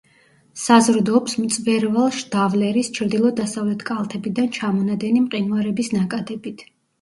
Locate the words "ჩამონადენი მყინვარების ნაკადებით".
4.57-6.67